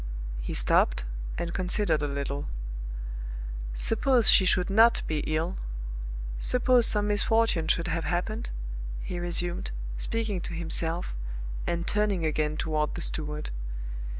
[0.41, 1.05] He stopped,
[1.37, 2.47] and considered a little,
[3.75, 5.57] "Suppose she should not be ill?
[6.39, 8.49] Suppose some misfortune should have happened?"
[9.01, 11.13] he resumed, speaking to himself,
[11.67, 13.51] and turning again toward the steward.